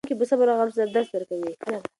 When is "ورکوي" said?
1.11-1.51